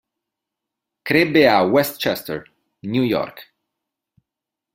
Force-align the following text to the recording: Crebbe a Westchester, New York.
Crebbe 1.03 1.47
a 1.47 1.61
Westchester, 1.61 2.47
New 2.81 3.03
York. 3.03 3.53